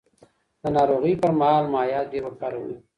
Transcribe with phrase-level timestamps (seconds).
[0.61, 2.75] د ناروغۍ پر مهال مایعات ډېر وکاروئ.